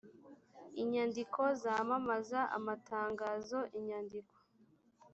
inyandiko 0.81 1.41
zamamaza 1.61 2.39
amatangazo 2.57 3.57
inyandiko 3.77 4.35